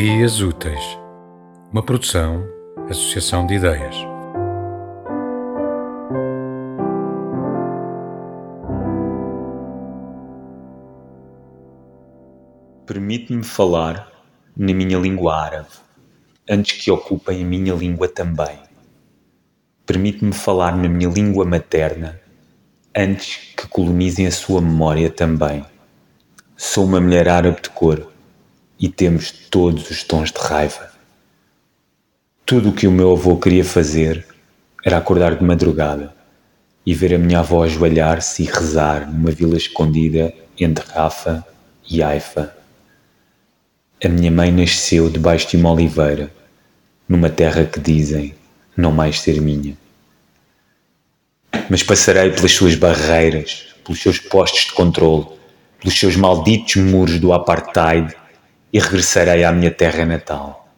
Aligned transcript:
Ideias 0.00 0.40
Úteis, 0.40 0.98
uma 1.70 1.82
produção, 1.82 2.48
associação 2.88 3.46
de 3.46 3.56
ideias. 3.56 3.94
Permite-me 12.86 13.44
falar 13.44 14.10
na 14.56 14.72
minha 14.72 14.98
língua 14.98 15.36
árabe, 15.36 15.68
antes 16.48 16.82
que 16.82 16.90
ocupem 16.90 17.42
a 17.42 17.46
minha 17.46 17.74
língua 17.74 18.08
também. 18.08 18.58
Permite-me 19.84 20.32
falar 20.32 20.74
na 20.78 20.88
minha 20.88 21.10
língua 21.10 21.44
materna, 21.44 22.18
antes 22.96 23.52
que 23.54 23.68
colonizem 23.68 24.26
a 24.26 24.32
sua 24.32 24.62
memória 24.62 25.10
também. 25.10 25.62
Sou 26.56 26.86
uma 26.86 27.02
mulher 27.02 27.28
árabe 27.28 27.60
de 27.60 27.68
cor 27.68 28.09
e 28.80 28.88
temos 28.88 29.30
todos 29.30 29.90
os 29.90 30.02
tons 30.02 30.32
de 30.32 30.38
raiva. 30.38 30.90
Tudo 32.46 32.70
o 32.70 32.72
que 32.72 32.86
o 32.86 32.90
meu 32.90 33.12
avô 33.12 33.36
queria 33.36 33.64
fazer 33.64 34.26
era 34.82 34.96
acordar 34.96 35.36
de 35.36 35.44
madrugada 35.44 36.14
e 36.86 36.94
ver 36.94 37.14
a 37.14 37.18
minha 37.18 37.40
avó 37.40 37.62
ajoelhar-se 37.62 38.42
e 38.42 38.46
rezar 38.46 39.06
numa 39.12 39.30
vila 39.30 39.56
escondida 39.58 40.32
entre 40.58 40.84
Rafa 40.86 41.46
e 41.88 42.02
Haifa. 42.02 42.56
A 44.02 44.08
minha 44.08 44.30
mãe 44.30 44.50
nasceu 44.50 45.10
debaixo 45.10 45.50
de 45.50 45.58
uma 45.58 45.72
oliveira, 45.72 46.32
numa 47.06 47.28
terra 47.28 47.66
que 47.66 47.78
dizem 47.78 48.34
não 48.74 48.90
mais 48.90 49.20
ser 49.20 49.42
minha. 49.42 49.76
Mas 51.68 51.82
passarei 51.82 52.30
pelas 52.30 52.52
suas 52.52 52.74
barreiras, 52.74 53.74
pelos 53.84 54.00
seus 54.00 54.18
postos 54.18 54.64
de 54.66 54.72
controle, 54.72 55.26
pelos 55.78 55.98
seus 55.98 56.16
malditos 56.16 56.76
muros 56.76 57.18
do 57.18 57.34
apartheid 57.34 58.16
e 58.72 58.78
regressarei 58.78 59.44
à 59.44 59.52
minha 59.52 59.70
terra 59.70 60.04
natal. 60.04 60.68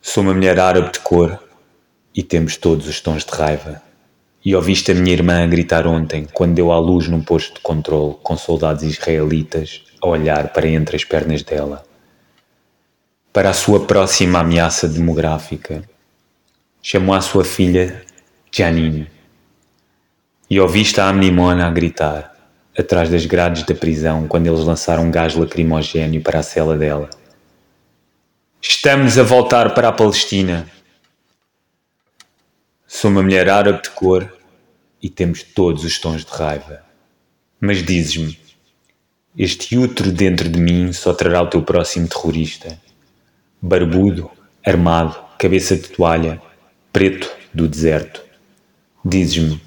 Sou 0.00 0.22
uma 0.22 0.34
mulher 0.34 0.58
árabe 0.60 0.92
de 0.92 1.00
cor 1.00 1.42
e 2.14 2.22
temos 2.22 2.56
todos 2.56 2.86
os 2.86 3.00
tons 3.00 3.24
de 3.24 3.32
raiva. 3.32 3.82
E 4.44 4.54
ouviste 4.54 4.92
a 4.92 4.94
minha 4.94 5.12
irmã 5.12 5.48
gritar 5.48 5.86
ontem, 5.86 6.26
quando 6.32 6.54
deu 6.54 6.70
à 6.70 6.78
luz 6.78 7.08
num 7.08 7.20
posto 7.20 7.54
de 7.54 7.60
controle 7.60 8.16
com 8.22 8.36
soldados 8.36 8.84
israelitas 8.84 9.82
a 10.00 10.06
olhar 10.06 10.52
para 10.52 10.68
entre 10.68 10.94
as 10.96 11.04
pernas 11.04 11.42
dela. 11.42 11.84
Para 13.32 13.50
a 13.50 13.54
sua 13.54 13.84
próxima 13.84 14.38
ameaça 14.38 14.86
demográfica, 14.88 15.82
chamou 16.80 17.14
a 17.14 17.20
sua 17.20 17.44
filha 17.44 18.04
Janine. 18.52 19.10
E 20.48 20.60
ouviste 20.60 21.00
a 21.00 21.08
Amnimona 21.08 21.66
a 21.66 21.70
gritar 21.70 22.35
atrás 22.78 23.08
das 23.08 23.24
grades 23.24 23.62
da 23.62 23.74
prisão 23.74 24.28
quando 24.28 24.46
eles 24.46 24.60
lançaram 24.60 25.04
um 25.04 25.10
gás 25.10 25.34
lacrimogéneo 25.34 26.20
para 26.20 26.40
a 26.40 26.42
cela 26.42 26.76
dela. 26.76 27.08
Estamos 28.60 29.16
a 29.16 29.22
voltar 29.22 29.72
para 29.74 29.88
a 29.88 29.92
Palestina. 29.92 30.68
Sou 32.86 33.10
uma 33.10 33.22
mulher 33.22 33.48
árabe 33.48 33.82
de 33.82 33.90
cor 33.90 34.36
e 35.02 35.08
temos 35.08 35.42
todos 35.42 35.84
os 35.84 35.98
tons 35.98 36.24
de 36.24 36.30
raiva. 36.30 36.84
Mas 37.60 37.82
dizes-me, 37.82 38.38
este 39.36 39.78
útero 39.78 40.12
dentro 40.12 40.48
de 40.48 40.58
mim 40.58 40.92
só 40.92 41.14
trará 41.14 41.42
o 41.42 41.48
teu 41.48 41.62
próximo 41.62 42.08
terrorista. 42.08 42.78
Barbudo, 43.60 44.30
armado, 44.64 45.16
cabeça 45.38 45.76
de 45.76 45.88
toalha, 45.88 46.40
preto 46.92 47.30
do 47.52 47.66
deserto. 47.66 48.22
Dizes-me, 49.04 49.60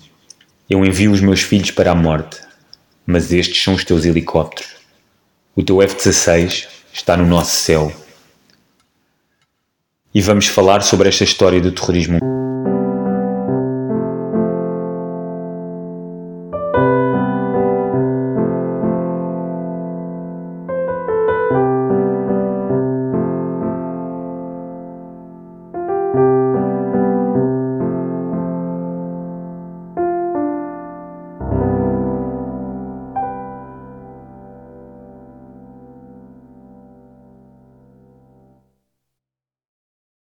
eu 0.69 0.85
envio 0.85 1.11
os 1.11 1.21
meus 1.21 1.41
filhos 1.41 1.71
para 1.71 1.91
a 1.91 1.95
morte 1.95 2.48
mas 3.09 3.34
estes 3.34 3.64
são 3.64 3.74
os 3.74 3.84
teus 3.84 4.06
helicópteros. 4.06 4.75
O 5.56 5.64
teu 5.64 5.81
F-16 5.81 6.68
está 6.94 7.18
no 7.18 7.25
nosso 7.25 7.56
céu. 7.56 7.92
E 10.14 10.22
vamos 10.22 10.46
falar 10.46 10.81
sobre 10.81 11.09
esta 11.09 11.24
história 11.24 11.59
do 11.59 11.72
terrorismo. 11.72 12.20